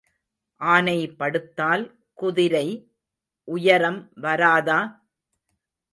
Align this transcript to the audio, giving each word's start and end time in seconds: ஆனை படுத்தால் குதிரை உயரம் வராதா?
ஆனை 0.61 0.95
படுத்தால் 1.09 1.83
குதிரை 2.17 2.65
உயரம் 3.47 4.01
வராதா? 4.15 4.79